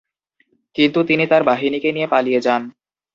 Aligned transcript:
কিন্তু 0.75 0.99
তিনি 1.03 1.23
তার 1.27 1.41
বাহিনীকে 1.43 1.89
নিয়ে 1.91 2.07
পালিয়ে 2.07 2.39
যান। 2.41 2.61